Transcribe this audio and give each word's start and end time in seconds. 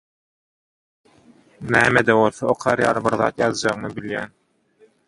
näme-de 1.75 2.17
bolsa 2.21 2.51
okar 2.55 2.85
ýaly 2.87 3.07
bir 3.11 3.21
zat 3.25 3.45
ýazjagymy 3.47 3.95
bilýän. 4.01 4.37